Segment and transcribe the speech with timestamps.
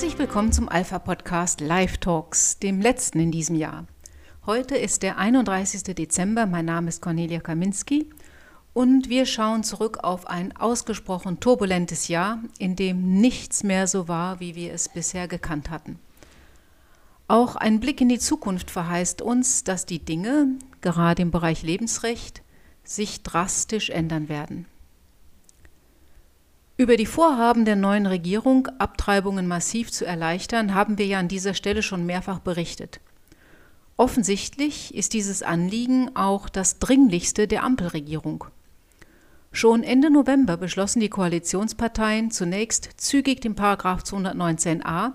[0.00, 3.86] Herzlich willkommen zum Alpha-Podcast Live Talks, dem letzten in diesem Jahr.
[4.46, 5.94] Heute ist der 31.
[5.94, 8.08] Dezember, mein Name ist Cornelia Kaminski
[8.72, 14.40] und wir schauen zurück auf ein ausgesprochen turbulentes Jahr, in dem nichts mehr so war,
[14.40, 15.98] wie wir es bisher gekannt hatten.
[17.28, 20.46] Auch ein Blick in die Zukunft verheißt uns, dass die Dinge,
[20.80, 22.40] gerade im Bereich Lebensrecht,
[22.84, 24.64] sich drastisch ändern werden.
[26.80, 31.52] Über die Vorhaben der neuen Regierung, Abtreibungen massiv zu erleichtern, haben wir ja an dieser
[31.52, 33.00] Stelle schon mehrfach berichtet.
[33.98, 38.46] Offensichtlich ist dieses Anliegen auch das dringlichste der Ampelregierung.
[39.52, 45.12] Schon Ende November beschlossen die Koalitionsparteien zunächst zügig den Paragraph 219a,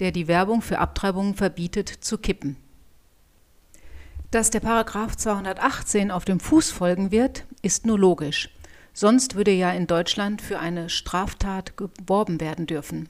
[0.00, 2.56] der die Werbung für Abtreibungen verbietet, zu kippen.
[4.30, 8.48] Dass der Paragraph 218 auf dem Fuß folgen wird, ist nur logisch.
[8.92, 13.08] Sonst würde ja in Deutschland für eine Straftat geworben werden dürfen.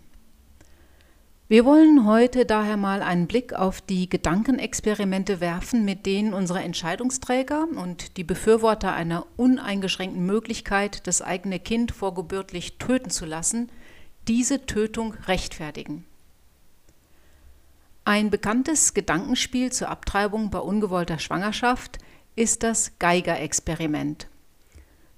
[1.52, 7.66] Wir wollen heute daher mal einen Blick auf die Gedankenexperimente werfen, mit denen unsere Entscheidungsträger
[7.77, 13.70] und die Befürworter einer uneingeschränkten Möglichkeit, das eigene Kind vorgebürtlich töten zu lassen,
[14.28, 16.06] diese Tötung rechtfertigen.
[18.06, 21.98] Ein bekanntes Gedankenspiel zur Abtreibung bei ungewollter Schwangerschaft
[22.34, 24.27] ist das Geiger-Experiment.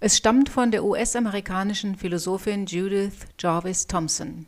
[0.06, 4.46] Es stammt von der US-amerikanischen Philosophin Judith Jarvis Thompson.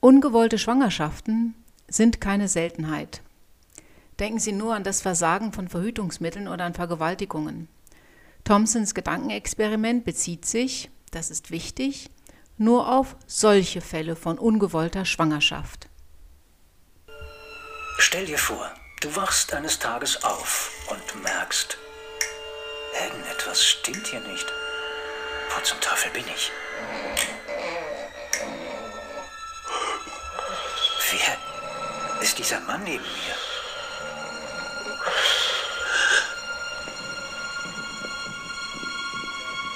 [0.00, 1.54] Ungewollte Schwangerschaften
[1.86, 3.20] sind keine Seltenheit.
[4.18, 7.68] Denken Sie nur an das Versagen von Verhütungsmitteln oder an Vergewaltigungen.
[8.44, 12.08] Thompsons Gedankenexperiment bezieht sich, das ist wichtig,
[12.56, 15.90] nur auf solche Fälle von ungewollter Schwangerschaft.
[17.98, 18.70] Stell dir vor,
[19.02, 21.76] du wachst eines Tages auf und merkst,
[23.02, 24.46] Irgendetwas stimmt hier nicht.
[25.50, 26.50] Wo zum Teufel bin ich?
[31.10, 33.36] Wer ist dieser Mann neben mir?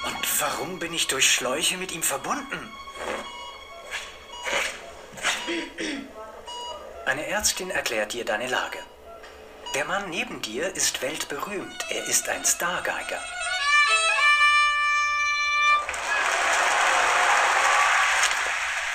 [0.07, 2.73] Und warum bin ich durch Schläuche mit ihm verbunden?
[7.07, 8.79] Eine Ärztin erklärt dir deine Lage.
[9.75, 11.87] Der Mann neben dir ist weltberühmt.
[11.91, 13.23] Er ist ein Stargeiger.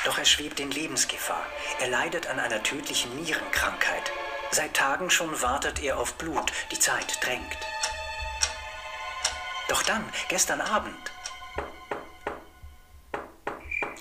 [0.03, 1.45] Doch er schwebt in Lebensgefahr.
[1.79, 4.11] Er leidet an einer tödlichen Nierenkrankheit.
[4.51, 6.51] Seit Tagen schon wartet er auf Blut.
[6.71, 7.57] Die Zeit drängt.
[9.69, 11.11] Doch dann, gestern Abend,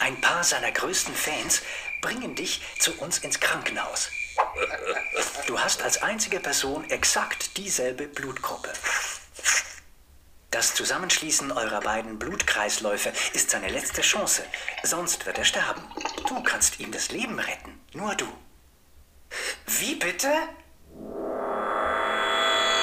[0.01, 1.63] ein paar seiner größten Fans
[2.03, 4.11] bringen dich zu uns ins Krankenhaus.
[5.47, 8.73] Du hast als einzige Person exakt dieselbe Blutgruppe.
[10.51, 14.45] Das Zusammenschließen eurer beiden Blutkreisläufe ist seine letzte Chance.
[14.83, 15.83] Sonst wird er sterben.
[16.29, 17.81] Du kannst ihm das Leben retten.
[17.93, 18.27] Nur du.
[19.67, 20.33] Wie bitte?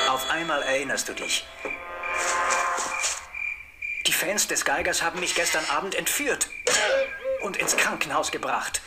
[0.09, 1.45] Auf einmal erinnerst du dich.
[4.05, 6.49] Die Fans des Geigers haben mich gestern Abend entführt
[7.43, 8.81] und ins Krankenhaus gebracht.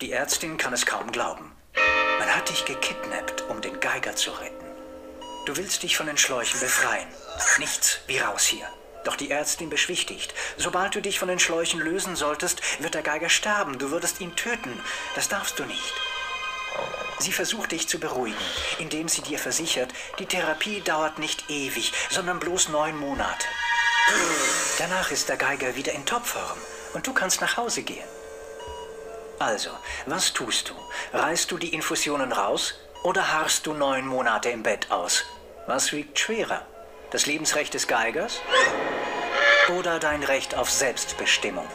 [0.00, 1.52] Die Ärztin kann es kaum glauben.
[2.38, 4.64] Hat dich gekidnappt, um den Geiger zu retten.
[5.44, 7.08] Du willst dich von den Schläuchen befreien.
[7.58, 8.64] Nichts wie raus hier.
[9.02, 10.32] Doch die Ärztin beschwichtigt.
[10.56, 13.80] Sobald du dich von den Schläuchen lösen solltest, wird der Geiger sterben.
[13.80, 14.80] Du würdest ihn töten.
[15.16, 15.94] Das darfst du nicht.
[17.18, 18.38] Sie versucht dich zu beruhigen,
[18.78, 23.48] indem sie dir versichert, die Therapie dauert nicht ewig, sondern bloß neun Monate.
[24.78, 26.58] Danach ist der Geiger wieder in Topform
[26.94, 28.06] und du kannst nach Hause gehen.
[29.38, 29.70] Also,
[30.06, 31.16] was tust du?
[31.16, 35.24] Reißt du die Infusionen raus oder harrst du neun Monate im Bett aus?
[35.68, 36.62] Was wiegt schwerer?
[37.10, 38.40] Das Lebensrecht des Geigers
[39.78, 41.66] oder dein Recht auf Selbstbestimmung?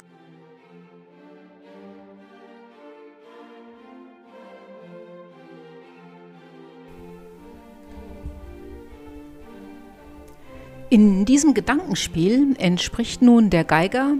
[10.90, 14.16] In diesem Gedankenspiel entspricht nun der Geiger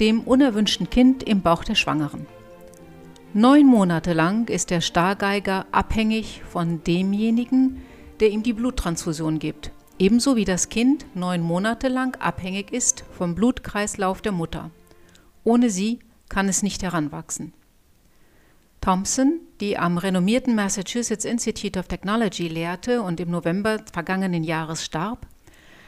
[0.00, 2.26] dem unerwünschten Kind im Bauch der Schwangeren.
[3.34, 7.80] Neun Monate lang ist der Stargeiger abhängig von demjenigen,
[8.20, 13.34] der ihm die Bluttransfusion gibt, ebenso wie das Kind neun Monate lang abhängig ist vom
[13.34, 14.70] Blutkreislauf der Mutter.
[15.44, 17.54] Ohne sie kann es nicht heranwachsen.
[18.82, 25.26] Thompson, die am renommierten Massachusetts Institute of Technology lehrte und im November vergangenen Jahres starb,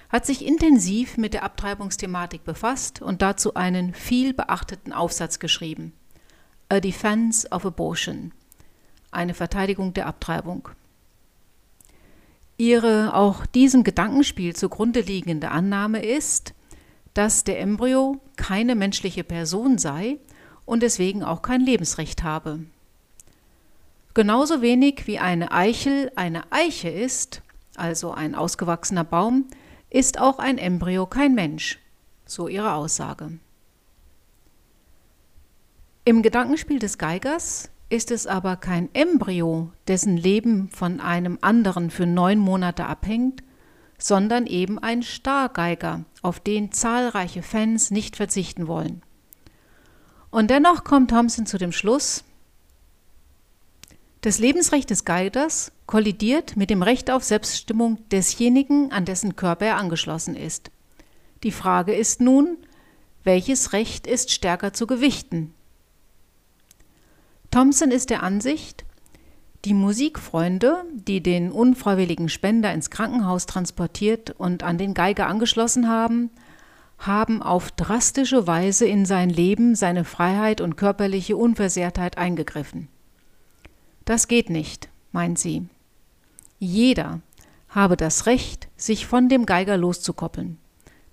[0.09, 5.93] hat sich intensiv mit der Abtreibungsthematik befasst und dazu einen viel beachteten Aufsatz geschrieben.
[6.71, 8.33] A Defense of Abortion,
[9.11, 10.69] eine Verteidigung der Abtreibung.
[12.57, 16.55] Ihre auch diesem Gedankenspiel zugrunde liegende Annahme ist,
[17.13, 20.19] dass der Embryo keine menschliche Person sei
[20.65, 22.61] und deswegen auch kein Lebensrecht habe.
[24.15, 27.43] Genauso wenig wie eine Eichel eine Eiche ist,
[27.77, 29.47] also ein ausgewachsener Baum,
[29.91, 31.79] ist auch ein Embryo kein Mensch,
[32.25, 33.39] so ihre Aussage.
[36.07, 42.05] Im Gedankenspiel des Geigers ist es aber kein Embryo, dessen Leben von einem anderen für
[42.05, 43.43] neun Monate abhängt,
[43.97, 49.03] sondern eben ein Stargeiger, auf den zahlreiche Fans nicht verzichten wollen.
[50.31, 52.25] Und dennoch kommt Thompson zu dem Schluss,
[54.21, 59.77] das Lebensrecht des Geigers kollidiert mit dem Recht auf Selbstbestimmung desjenigen, an dessen Körper er
[59.77, 60.71] angeschlossen ist.
[61.45, 62.59] Die Frage ist nun,
[63.23, 65.54] welches Recht ist stärker zu gewichten?
[67.55, 68.85] Thompson ist der Ansicht,
[69.65, 76.31] die Musikfreunde, die den unfreiwilligen Spender ins Krankenhaus transportiert und an den Geiger angeschlossen haben,
[76.99, 82.89] haben auf drastische Weise in sein Leben, seine Freiheit und körperliche Unversehrtheit eingegriffen.
[84.05, 85.69] Das geht nicht, meint sie.
[86.59, 87.21] Jeder
[87.69, 90.59] habe das Recht, sich von dem Geiger loszukoppeln.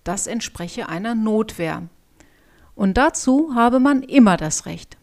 [0.03, 1.83] Das entspreche einer Notwehr.
[2.73, 4.97] Und dazu habe man immer das Recht.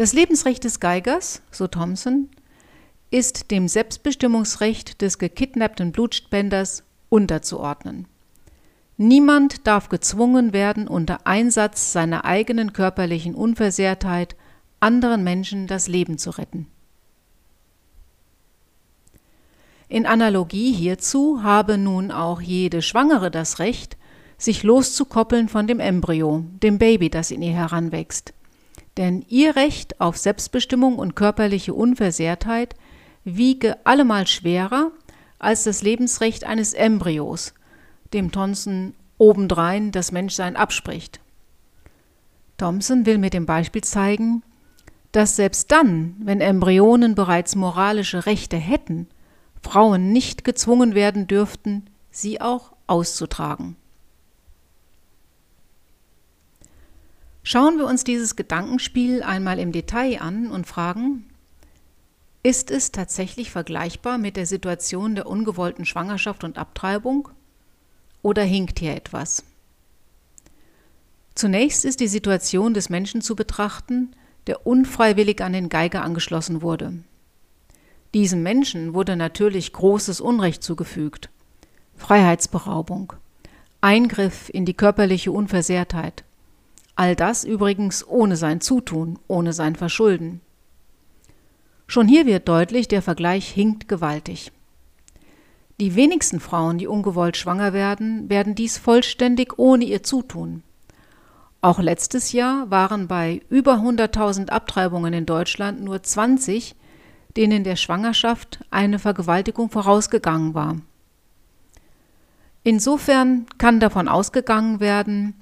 [0.00, 2.30] Das Lebensrecht des Geigers, so Thompson,
[3.10, 8.08] ist dem Selbstbestimmungsrecht des gekidnappten Blutspenders unterzuordnen.
[8.96, 14.36] Niemand darf gezwungen werden, unter Einsatz seiner eigenen körperlichen Unversehrtheit
[14.80, 16.66] anderen Menschen das Leben zu retten.
[19.90, 23.98] In Analogie hierzu habe nun auch jede Schwangere das Recht,
[24.38, 28.32] sich loszukoppeln von dem Embryo, dem Baby, das in ihr heranwächst.
[29.00, 32.74] Denn ihr Recht auf Selbstbestimmung und körperliche Unversehrtheit
[33.24, 34.90] wiege allemal schwerer
[35.38, 37.54] als das Lebensrecht eines Embryos,
[38.12, 41.18] dem Thomson obendrein das Menschsein abspricht.
[42.58, 44.42] Thomson will mit dem Beispiel zeigen,
[45.12, 49.08] dass selbst dann, wenn Embryonen bereits moralische Rechte hätten,
[49.62, 53.76] Frauen nicht gezwungen werden dürften, sie auch auszutragen.
[57.42, 61.26] Schauen wir uns dieses Gedankenspiel einmal im Detail an und fragen,
[62.42, 67.28] ist es tatsächlich vergleichbar mit der Situation der ungewollten Schwangerschaft und Abtreibung?
[68.22, 69.44] Oder hinkt hier etwas?
[71.34, 74.14] Zunächst ist die Situation des Menschen zu betrachten,
[74.46, 76.94] der unfreiwillig an den Geiger angeschlossen wurde.
[78.14, 81.30] Diesem Menschen wurde natürlich großes Unrecht zugefügt.
[81.96, 83.12] Freiheitsberaubung,
[83.80, 86.24] Eingriff in die körperliche Unversehrtheit.
[86.96, 90.40] All das übrigens ohne sein Zutun, ohne sein Verschulden.
[91.86, 94.52] Schon hier wird deutlich, der Vergleich hinkt gewaltig.
[95.80, 100.62] Die wenigsten Frauen, die ungewollt schwanger werden, werden dies vollständig ohne ihr Zutun.
[101.62, 106.74] Auch letztes Jahr waren bei über 100.000 Abtreibungen in Deutschland nur 20,
[107.36, 110.76] denen der Schwangerschaft eine Vergewaltigung vorausgegangen war.
[112.62, 115.34] Insofern kann davon ausgegangen werden,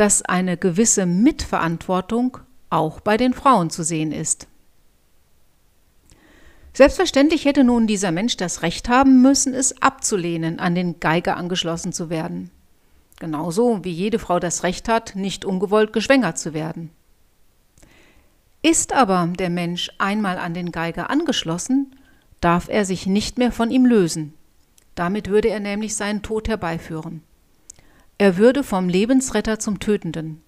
[0.00, 2.38] dass eine gewisse Mitverantwortung
[2.70, 4.48] auch bei den Frauen zu sehen ist.
[6.72, 11.92] Selbstverständlich hätte nun dieser Mensch das Recht haben müssen, es abzulehnen, an den Geiger angeschlossen
[11.92, 12.50] zu werden
[13.20, 16.90] genauso wie jede Frau das Recht hat, nicht ungewollt geschwängert zu werden.
[18.62, 21.94] Ist aber der Mensch einmal an den Geiger angeschlossen,
[22.40, 24.34] darf er sich nicht mehr von ihm lösen.
[24.96, 27.22] Damit würde er nämlich seinen Tod herbeiführen.
[28.20, 30.42] Er würde vom Lebensretter zum Tötenden.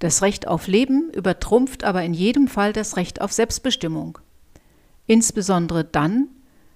[0.00, 4.18] Das Recht auf Leben übertrumpft aber in jedem Fall das Recht auf Selbstbestimmung.
[5.06, 6.26] Insbesondere dann,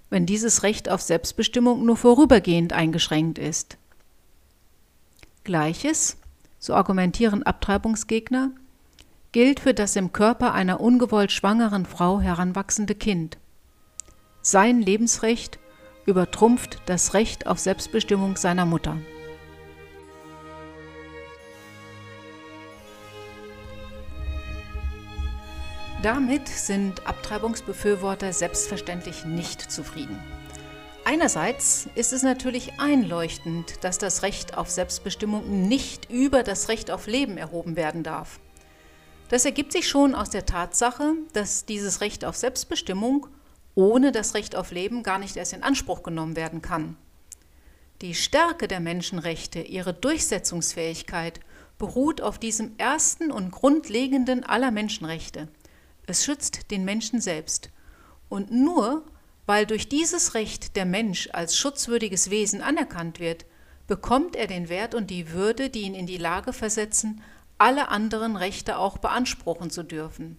[0.08, 3.76] wenn dieses Recht auf Selbstbestimmung nur vorübergehend eingeschränkt ist.
[5.42, 6.16] Gleiches,
[6.61, 8.52] so argumentieren Abtreibungsgegner,
[9.32, 13.37] gilt für das im Körper einer ungewollt schwangeren Frau heranwachsende Kind.
[14.42, 15.58] Sein Lebensrecht
[16.04, 18.96] übertrumpft das Recht auf Selbstbestimmung seiner Mutter.
[26.02, 30.18] Damit sind Abtreibungsbefürworter selbstverständlich nicht zufrieden.
[31.04, 37.06] Einerseits ist es natürlich einleuchtend, dass das Recht auf Selbstbestimmung nicht über das Recht auf
[37.06, 38.40] Leben erhoben werden darf.
[39.30, 43.28] Das ergibt sich schon aus der Tatsache, dass dieses Recht auf Selbstbestimmung
[43.74, 46.96] ohne das Recht auf Leben gar nicht erst in Anspruch genommen werden kann.
[48.02, 51.40] Die Stärke der Menschenrechte, ihre Durchsetzungsfähigkeit
[51.78, 55.48] beruht auf diesem ersten und grundlegenden aller Menschenrechte.
[56.06, 57.70] Es schützt den Menschen selbst.
[58.28, 59.04] Und nur
[59.46, 63.46] weil durch dieses Recht der Mensch als schutzwürdiges Wesen anerkannt wird,
[63.86, 67.22] bekommt er den Wert und die Würde, die ihn in die Lage versetzen,
[67.56, 70.36] alle anderen Rechte auch beanspruchen zu dürfen.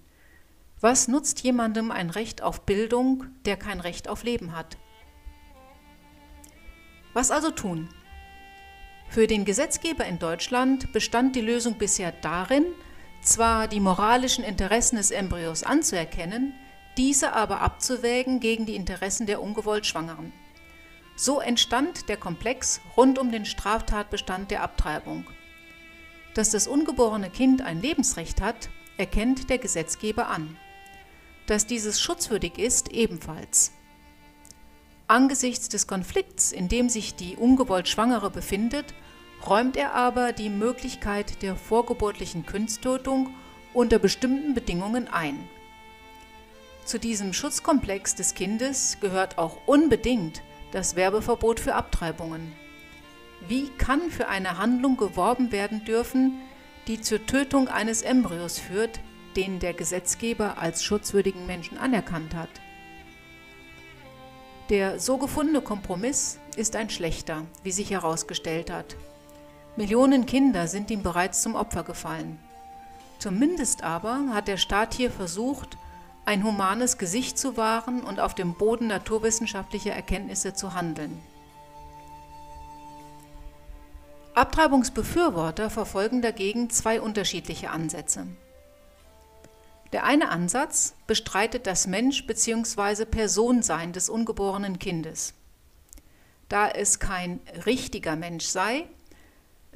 [0.82, 4.78] Was nutzt jemandem ein Recht auf Bildung, der kein Recht auf Leben hat?
[7.14, 7.90] Was also tun?
[9.10, 12.66] Für den Gesetzgeber in Deutschland bestand die Lösung bisher darin,
[13.22, 16.54] zwar die moralischen Interessen des Embryos anzuerkennen,
[16.98, 20.34] diese aber abzuwägen gegen die Interessen der ungewollt Schwangeren.
[21.16, 25.26] So entstand der Komplex rund um den Straftatbestand der Abtreibung.
[26.34, 30.58] Dass das ungeborene Kind ein Lebensrecht hat, erkennt der Gesetzgeber an.
[31.48, 33.72] Dass dieses schutzwürdig ist, ebenfalls.
[35.08, 38.94] Angesichts des Konflikts, in dem sich die ungewollt Schwangere befindet,
[39.46, 43.34] räumt er aber die Möglichkeit der vorgeburtlichen Kunsttötung
[43.74, 45.48] unter bestimmten Bedingungen ein.
[46.86, 50.42] Zu diesem Schutzkomplex des Kindes gehört auch unbedingt
[50.72, 52.54] das Werbeverbot für Abtreibungen.
[53.48, 56.42] Wie kann für eine Handlung geworben werden dürfen,
[56.88, 59.00] die zur Tötung eines Embryos führt,
[59.36, 62.50] den der Gesetzgeber als schutzwürdigen Menschen anerkannt hat?
[64.70, 68.98] Der so gefundene Kompromiss ist ein schlechter, wie sich herausgestellt hat.
[69.78, 72.40] Millionen Kinder sind ihm bereits zum Opfer gefallen.
[73.20, 75.78] Zumindest aber hat der Staat hier versucht,
[76.26, 81.22] ein humanes Gesicht zu wahren und auf dem Boden naturwissenschaftlicher Erkenntnisse zu handeln.
[84.34, 88.26] Abtreibungsbefürworter verfolgen dagegen zwei unterschiedliche Ansätze.
[89.94, 93.06] Der eine Ansatz bestreitet das Mensch- bzw.
[93.06, 95.34] Personsein des ungeborenen Kindes.
[96.50, 98.88] Da es kein richtiger Mensch sei,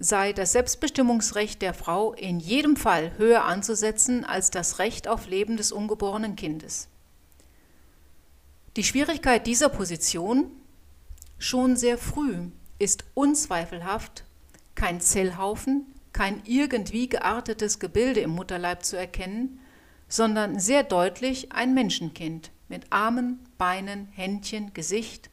[0.02, 5.58] sei das Selbstbestimmungsrecht der Frau in jedem Fall höher anzusetzen als das Recht auf Leben
[5.58, 6.90] des ungeborenen Kindes.
[8.76, 10.52] Die Schwierigkeit dieser Position
[11.38, 14.24] schon sehr früh ist unzweifelhaft
[14.74, 19.60] kein Zellhaufen, kein irgendwie geartetes Gebilde im Mutterleib zu erkennen,
[20.08, 25.30] sondern sehr deutlich ein Menschenkind mit Armen, Beinen, Händchen, Gesicht,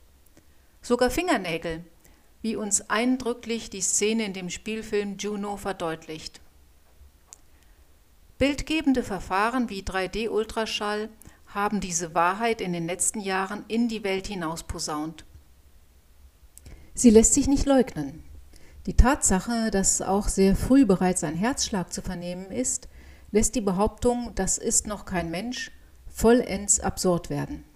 [0.82, 1.84] sogar Fingernägel,
[2.48, 6.40] wie uns eindrücklich die Szene in dem Spielfilm Juno verdeutlicht.
[8.38, 11.10] Bildgebende Verfahren wie 3D-Ultraschall
[11.48, 15.26] haben diese Wahrheit in den letzten Jahren in die Welt hinaus posaunt.
[16.94, 18.24] Sie lässt sich nicht leugnen.
[18.86, 22.88] Die Tatsache, dass auch sehr früh bereits ein Herzschlag zu vernehmen ist,
[23.30, 25.70] lässt die Behauptung, das ist noch kein Mensch,
[26.06, 27.67] vollends absurd werden.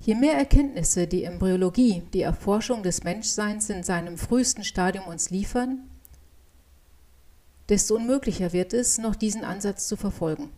[0.00, 5.88] Je mehr Erkenntnisse die Embryologie, die Erforschung des Menschseins in seinem frühesten Stadium uns liefern,
[7.68, 10.50] desto unmöglicher wird es, noch diesen Ansatz zu verfolgen.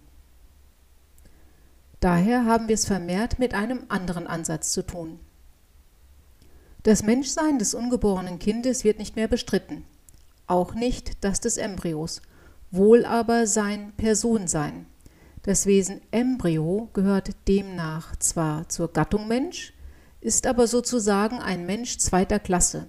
[2.00, 5.18] Daher haben wir es vermehrt mit einem anderen Ansatz zu tun.
[6.82, 9.84] Das Menschsein des ungeborenen Kindes wird nicht mehr bestritten,
[10.46, 12.22] auch nicht das des Embryos,
[12.70, 14.86] wohl aber sein Personsein.
[15.46, 19.72] Das Wesen Embryo gehört demnach zwar zur Gattung Mensch,
[20.20, 22.88] ist aber sozusagen ein Mensch zweiter Klasse,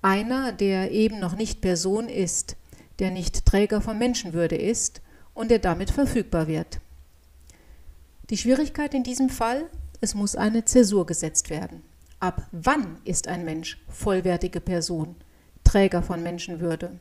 [0.00, 2.56] einer, der eben noch nicht Person ist,
[2.98, 5.02] der nicht Träger von Menschenwürde ist
[5.34, 6.80] und der damit verfügbar wird.
[8.30, 9.68] Die Schwierigkeit in diesem Fall,
[10.00, 11.82] es muss eine Zäsur gesetzt werden.
[12.20, 15.14] Ab wann ist ein Mensch vollwertige Person,
[15.62, 17.00] Träger von Menschenwürde?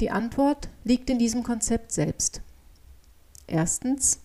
[0.00, 2.40] Die Antwort liegt in diesem Konzept selbst.
[3.48, 4.20] Erstens,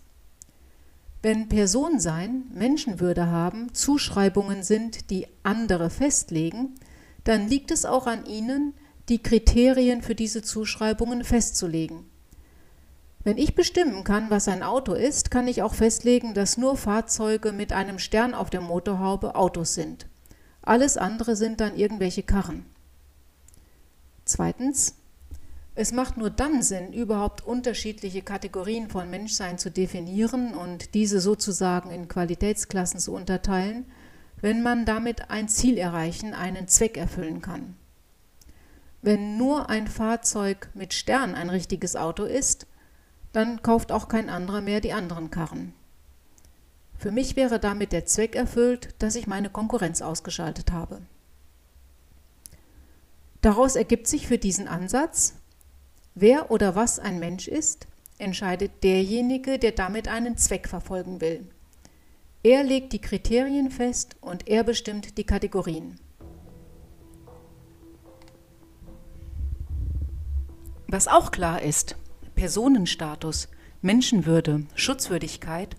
[1.22, 6.76] wenn Personensein, Menschenwürde haben, Zuschreibungen sind, die andere festlegen,
[7.24, 8.74] dann liegt es auch an ihnen,
[9.08, 12.06] die Kriterien für diese Zuschreibungen festzulegen.
[13.24, 17.54] Wenn ich bestimmen kann, was ein Auto ist, kann ich auch festlegen, dass nur Fahrzeuge
[17.54, 20.08] mit einem Stern auf der Motorhaube Autos sind.
[20.62, 22.66] Alles andere sind dann irgendwelche Karren.
[24.26, 24.96] Zweitens,
[25.76, 31.90] es macht nur dann Sinn, überhaupt unterschiedliche Kategorien von Menschsein zu definieren und diese sozusagen
[31.90, 33.86] in Qualitätsklassen zu unterteilen,
[34.40, 37.76] wenn man damit ein Ziel erreichen, einen Zweck erfüllen kann.
[39.02, 42.68] Wenn nur ein Fahrzeug mit Stern ein richtiges Auto ist,
[43.32, 45.74] dann kauft auch kein anderer mehr die anderen Karren.
[46.98, 51.02] Für mich wäre damit der Zweck erfüllt, dass ich meine Konkurrenz ausgeschaltet habe.
[53.42, 55.34] Daraus ergibt sich für diesen Ansatz,
[56.16, 61.48] wer oder was ein Mensch ist, entscheidet derjenige, der damit einen Zweck verfolgen will.
[62.44, 66.00] Er legt die Kriterien fest und er bestimmt die Kategorien.
[70.88, 71.96] Was auch klar ist,
[72.36, 73.48] Personenstatus,
[73.82, 75.76] Menschenwürde, Schutzwürdigkeit,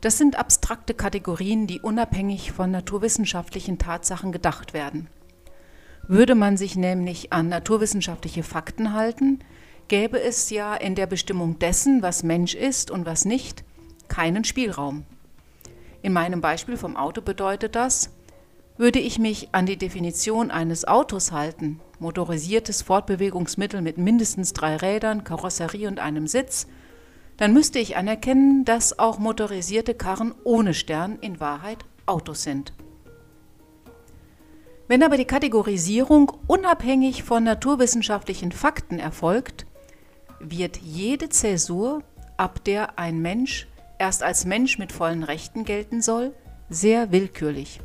[0.00, 5.08] das sind abstrakte Kategorien, die unabhängig von naturwissenschaftlichen Tatsachen gedacht werden.
[6.08, 9.40] Würde man sich nämlich an naturwissenschaftliche Fakten halten,
[9.88, 13.64] gäbe es ja in der Bestimmung dessen, was Mensch ist und was nicht,
[14.08, 15.04] keinen Spielraum.
[16.02, 18.10] In meinem Beispiel vom Auto bedeutet das,
[18.76, 25.24] würde ich mich an die Definition eines Autos halten, motorisiertes Fortbewegungsmittel mit mindestens drei Rädern,
[25.24, 26.66] Karosserie und einem Sitz,
[27.38, 32.72] dann müsste ich anerkennen, dass auch motorisierte Karren ohne Stern in Wahrheit Autos sind.
[34.88, 39.65] Wenn aber die Kategorisierung unabhängig von naturwissenschaftlichen Fakten erfolgt,
[40.40, 42.02] wird jede Zäsur,
[42.36, 43.66] ab der ein Mensch
[43.98, 46.34] erst als Mensch mit vollen Rechten gelten soll,
[46.68, 47.80] sehr willkürlich.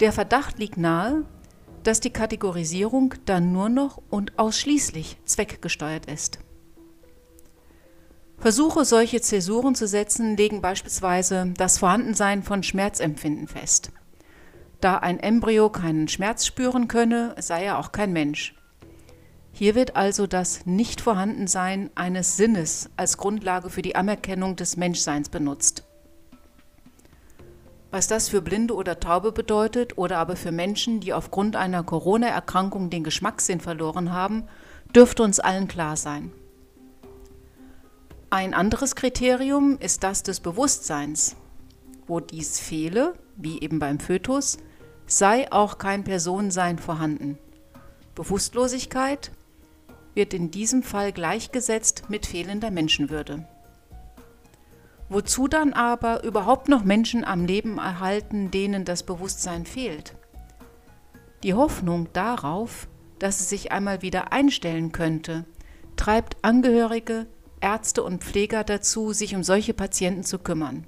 [0.00, 1.24] Der Verdacht liegt nahe,
[1.82, 6.38] dass die Kategorisierung dann nur noch und ausschließlich zweckgesteuert ist.
[8.38, 13.92] Versuche, solche Zäsuren zu setzen, legen beispielsweise das Vorhandensein von Schmerzempfinden fest.
[14.80, 18.54] Da ein Embryo keinen Schmerz spüren könne, sei er auch kein Mensch.
[19.52, 25.84] Hier wird also das Nichtvorhandensein eines Sinnes als Grundlage für die Anerkennung des Menschseins benutzt.
[27.90, 32.88] Was das für Blinde oder Taube bedeutet oder aber für Menschen, die aufgrund einer Corona-Erkrankung
[32.88, 34.44] den Geschmackssinn verloren haben,
[34.94, 36.32] dürfte uns allen klar sein.
[38.30, 41.34] Ein anderes Kriterium ist das des Bewusstseins.
[42.06, 44.58] Wo dies fehle, wie eben beim Fötus,
[45.06, 47.38] sei auch kein Personensein vorhanden.
[48.14, 49.32] Bewusstlosigkeit
[50.14, 53.46] wird in diesem Fall gleichgesetzt mit fehlender Menschenwürde.
[55.08, 60.14] Wozu dann aber überhaupt noch Menschen am Leben erhalten, denen das Bewusstsein fehlt?
[61.42, 62.86] Die Hoffnung darauf,
[63.18, 65.44] dass es sich einmal wieder einstellen könnte,
[65.96, 67.26] treibt Angehörige,
[67.60, 70.86] Ärzte und Pfleger dazu, sich um solche Patienten zu kümmern.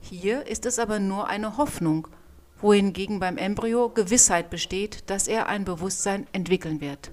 [0.00, 2.08] Hier ist es aber nur eine Hoffnung,
[2.60, 7.12] wohingegen beim Embryo Gewissheit besteht, dass er ein Bewusstsein entwickeln wird.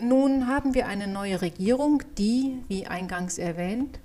[0.00, 4.00] Nun haben wir eine neue Regierung, die, wie eingangs erwähnt,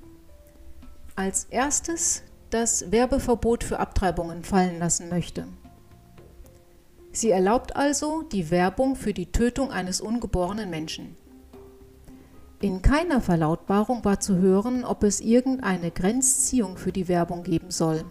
[1.15, 5.47] als erstes das Werbeverbot für Abtreibungen fallen lassen möchte.
[7.11, 11.15] Sie erlaubt also die Werbung für die Tötung eines ungeborenen Menschen.
[12.59, 18.05] In keiner Verlautbarung war zu hören, ob es irgendeine Grenzziehung für die Werbung geben soll.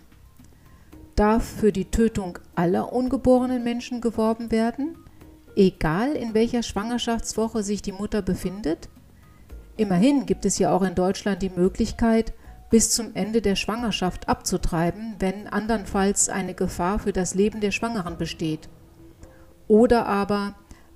[1.17, 4.97] Darf für die Tötung aller ungeborenen Menschen geworben werden?
[5.57, 8.89] Egal in welcher Schwangerschaftswoche sich die Mutter befindet?
[9.77, 12.33] Immerhin gibt es ja auch in Deutschland die Möglichkeit,
[12.71, 18.17] bis zum Ende der Schwangerschaft abzutreiben, wenn andernfalls eine Gefahr für das Leben der Schwangeren
[18.17, 18.69] besteht.
[19.69, 20.55] Oder aber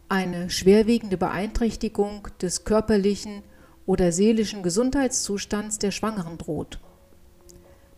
[0.09, 3.43] eine schwerwiegende Beeinträchtigung des körperlichen
[3.85, 6.81] oder seelischen Gesundheitszustands der Schwangeren droht.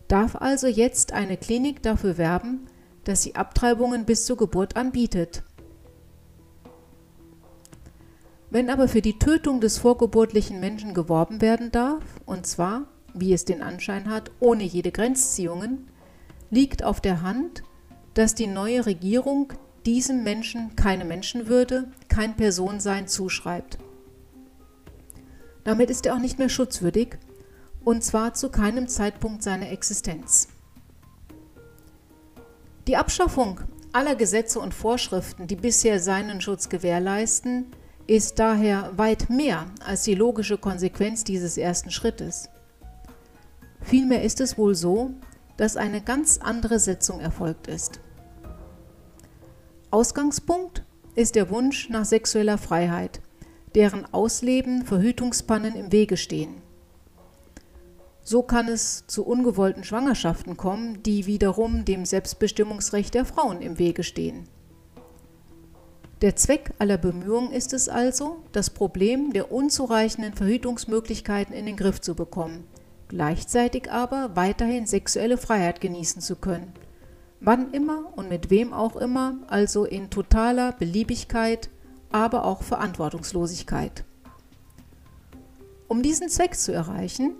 [0.07, 2.67] Darf also jetzt eine Klinik dafür werben,
[3.03, 5.43] dass sie Abtreibungen bis zur Geburt anbietet?
[8.51, 13.45] Wenn aber für die Tötung des vorgeburtlichen Menschen geworben werden darf, und zwar, wie es
[13.45, 15.87] den Anschein hat, ohne jede Grenzziehungen,
[16.49, 17.63] liegt auf der Hand,
[18.15, 19.53] dass die neue Regierung
[19.85, 23.77] diesem Menschen keine Menschenwürde, kein Personensein zuschreibt.
[25.63, 27.17] Damit ist er auch nicht mehr schutzwürdig,
[27.85, 30.47] und zwar zu keinem Zeitpunkt seiner Existenz.
[32.87, 33.61] Die Abschaffung
[33.93, 37.67] aller Gesetze und Vorschriften, die bisher seinen Schutz gewährleisten,
[38.09, 42.49] ist daher weit mehr als die logische Konsequenz dieses ersten Schrittes.
[43.81, 45.11] Vielmehr ist es wohl so,
[45.57, 47.99] dass eine ganz andere Setzung erfolgt ist.
[49.91, 53.21] Ausgangspunkt ist der Wunsch nach sexueller Freiheit,
[53.75, 56.63] deren Ausleben Verhütungspannen im Wege stehen.
[58.23, 64.01] So kann es zu ungewollten Schwangerschaften kommen, die wiederum dem Selbstbestimmungsrecht der Frauen im Wege
[64.01, 64.49] stehen.
[66.21, 72.01] Der Zweck aller Bemühungen ist es also, das Problem der unzureichenden Verhütungsmöglichkeiten in den Griff
[72.01, 72.65] zu bekommen,
[73.07, 76.73] gleichzeitig aber weiterhin sexuelle Freiheit genießen zu können.
[77.39, 81.69] Wann immer und mit wem auch immer, also in totaler Beliebigkeit,
[82.11, 84.03] aber auch Verantwortungslosigkeit.
[85.87, 87.35] Um diesen Zweck zu erreichen,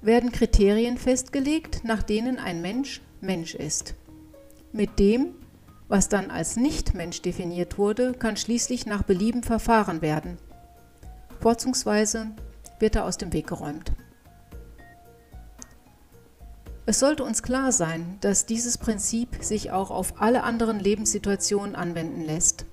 [0.00, 3.94] werden Kriterien festgelegt, nach denen ein Mensch Mensch ist.
[4.72, 5.34] Mit dem,
[5.88, 10.38] was dann als Nichtmensch definiert wurde, kann schließlich nach Belieben verfahren werden.
[11.40, 12.28] Vorzugsweise
[12.78, 13.92] wird er aus dem Weg geräumt.
[16.86, 22.22] Es sollte uns klar sein, dass dieses Prinzip sich auch auf alle anderen Lebenssituationen anwenden
[22.22, 22.66] lässt.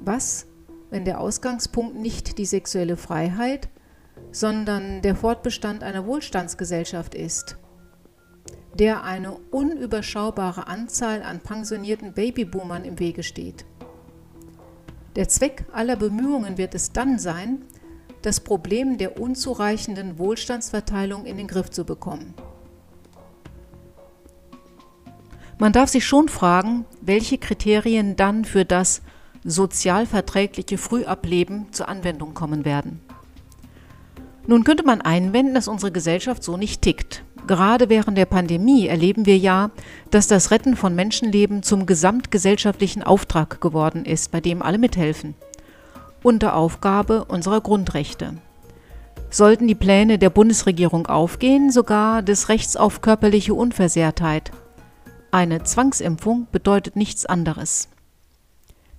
[0.00, 0.46] Was,
[0.90, 3.68] wenn der Ausgangspunkt nicht die sexuelle Freiheit,
[4.32, 7.56] sondern der Fortbestand einer Wohlstandsgesellschaft ist?
[8.78, 13.64] Der eine unüberschaubare Anzahl an pensionierten Babyboomern im Wege steht.
[15.16, 17.62] Der Zweck aller Bemühungen wird es dann sein,
[18.22, 22.34] das Problem der unzureichenden Wohlstandsverteilung in den Griff zu bekommen.
[25.58, 29.02] Man darf sich schon fragen, welche Kriterien dann für das
[29.44, 33.00] sozialverträgliche Frühableben zur Anwendung kommen werden.
[34.46, 37.24] Nun könnte man einwenden, dass unsere Gesellschaft so nicht tickt.
[37.46, 39.70] Gerade während der Pandemie erleben wir ja,
[40.10, 45.34] dass das Retten von Menschenleben zum gesamtgesellschaftlichen Auftrag geworden ist, bei dem alle mithelfen.
[46.22, 48.34] Unter Aufgabe unserer Grundrechte.
[49.28, 54.50] Sollten die Pläne der Bundesregierung aufgehen, sogar des Rechts auf körperliche Unversehrtheit.
[55.30, 57.88] Eine Zwangsimpfung bedeutet nichts anderes.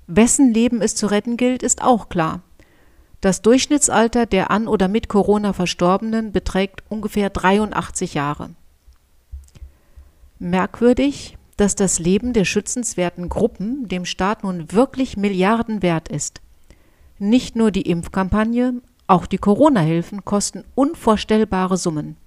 [0.07, 2.41] Wessen Leben es zu retten gilt, ist auch klar.
[3.25, 8.51] Das Durchschnittsalter der an oder mit Corona Verstorbenen beträgt ungefähr 83 Jahre.
[10.37, 16.41] Merkwürdig, dass das Leben der schützenswerten Gruppen dem Staat nun wirklich Milliarden wert ist.
[17.17, 18.75] Nicht nur die Impfkampagne,
[19.07, 22.17] auch die Corona-Hilfen kosten unvorstellbare Summen.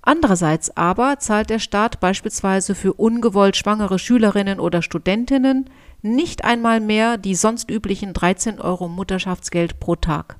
[0.00, 5.68] Andererseits aber zahlt der Staat beispielsweise für ungewollt schwangere Schülerinnen oder Studentinnen
[6.04, 10.36] nicht einmal mehr die sonst üblichen 13 Euro Mutterschaftsgeld pro Tag.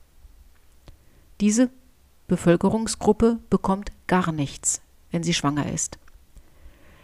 [1.40, 1.70] Diese
[2.28, 5.98] Bevölkerungsgruppe bekommt gar nichts, wenn sie schwanger ist.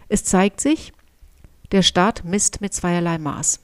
[0.08, 0.92] Es zeigt sich,
[1.72, 3.60] der Staat misst mit zweierlei Maß.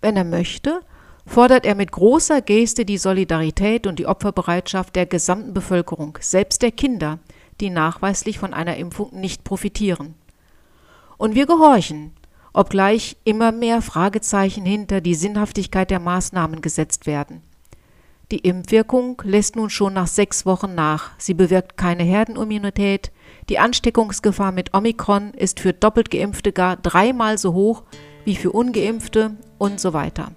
[0.00, 0.80] Wenn er möchte,
[1.24, 6.72] fordert er mit großer Geste die Solidarität und die Opferbereitschaft der gesamten Bevölkerung, selbst der
[6.72, 7.20] Kinder,
[7.60, 10.14] die nachweislich von einer Impfung nicht profitieren.
[11.16, 12.12] Und wir gehorchen,
[12.52, 17.42] obgleich immer mehr Fragezeichen hinter die Sinnhaftigkeit der Maßnahmen gesetzt werden.
[18.30, 21.12] Die Impfwirkung lässt nun schon nach sechs Wochen nach.
[21.16, 23.10] Sie bewirkt keine Herdenimmunität.
[23.48, 27.84] Die Ansteckungsgefahr mit Omikron ist für doppelt Geimpfte gar dreimal so hoch
[28.26, 30.32] wie für ungeimpfte und so weiter.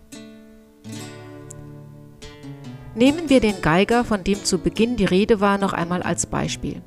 [2.96, 6.82] Nehmen wir den Geiger, von dem zu Beginn die Rede war, noch einmal als Beispiel.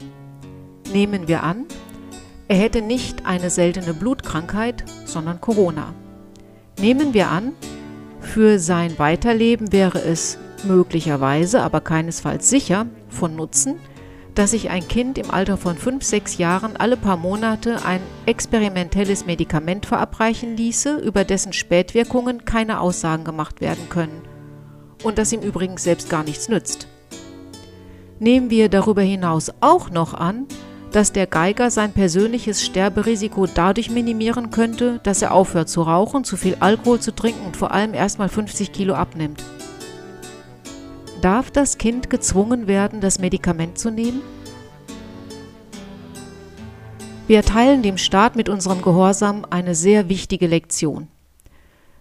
[0.92, 1.66] Nehmen wir an,
[2.48, 5.94] er hätte nicht eine seltene Blutkrankheit, sondern Corona.
[6.78, 7.52] Nehmen wir an,
[8.20, 13.76] für sein Weiterleben wäre es möglicherweise, aber keinesfalls sicher, von Nutzen,
[14.34, 19.26] dass sich ein Kind im Alter von 5, 6 Jahren alle paar Monate ein experimentelles
[19.26, 24.22] Medikament verabreichen ließe, über dessen Spätwirkungen keine Aussagen gemacht werden können
[25.04, 26.88] und das ihm übrigens selbst gar nichts nützt.
[28.18, 30.46] Nehmen wir darüber hinaus auch noch an,
[30.94, 36.36] dass der Geiger sein persönliches Sterberisiko dadurch minimieren könnte, dass er aufhört zu rauchen, zu
[36.36, 39.42] viel Alkohol zu trinken und vor allem erstmal 50 Kilo abnimmt.
[41.20, 44.22] Darf das Kind gezwungen werden, das Medikament zu nehmen?
[47.26, 51.08] Wir erteilen dem Staat mit unserem Gehorsam eine sehr wichtige Lektion.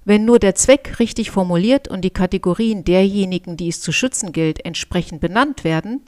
[0.06, 4.63] Wenn nur der Zweck richtig formuliert und die Kategorien derjenigen, die es zu schützen gilt,
[4.63, 6.01] entsprechend benannt werden,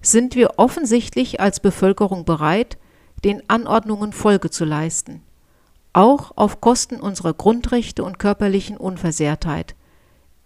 [0.00, 2.78] sind wir offensichtlich als Bevölkerung bereit,
[3.24, 5.22] den Anordnungen Folge zu leisten,
[5.92, 9.74] auch auf Kosten unserer Grundrechte und körperlichen Unversehrtheit,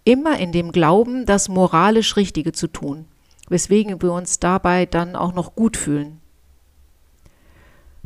[0.05, 3.05] immer in dem Glauben, das moralisch Richtige zu tun,
[3.49, 6.19] weswegen wir uns dabei dann auch noch gut fühlen.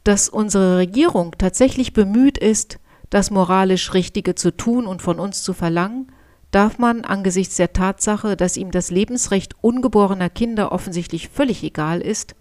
[0.04, 2.80] Dass unsere Regierung tatsächlich bemüht ist,
[3.10, 6.12] das moralisch Richtige zu tun und von uns zu verlangen,
[6.52, 12.36] darf man angesichts der Tatsache, dass ihm das Lebensrecht ungeborener Kinder offensichtlich völlig egal ist,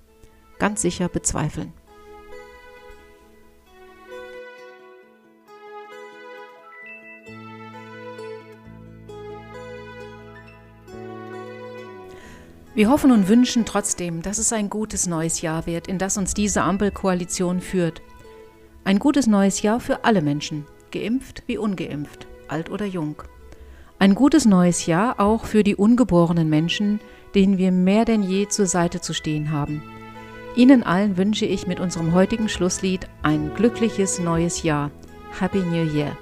[0.58, 1.72] ganz sicher bezweifeln.
[12.76, 16.34] Wir hoffen und wünschen trotzdem, dass es ein gutes neues Jahr wird, in das uns
[16.34, 18.02] diese Ampelkoalition führt.
[18.84, 23.22] Ein gutes neues Jahr für alle Menschen, geimpft wie ungeimpft, alt oder jung.
[23.98, 27.00] Ein gutes neues Jahr auch für die ungeborenen Menschen,
[27.34, 29.82] denen wir mehr denn je zur Seite zu stehen haben.
[30.54, 34.90] Ihnen allen wünsche ich mit unserem heutigen Schlusslied ein glückliches neues Jahr.
[35.38, 36.16] Happy New Year!